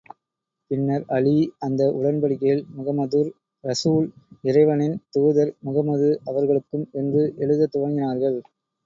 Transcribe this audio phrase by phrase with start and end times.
[0.71, 1.33] பின்னர், அலீ
[1.59, 3.29] அந்த உடன்படிக்கையில், முஹம்மதுர்
[3.63, 4.07] ரஸூல்
[4.43, 6.87] இறைவனின் தூதர் முஹம்மது அவர்களுக்கும்...
[6.93, 8.39] என்று எழுதத் துவங்கினார்கள்.